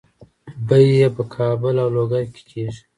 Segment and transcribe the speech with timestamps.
[0.67, 2.81] بیحي په کابل او لوګر کې کیږي.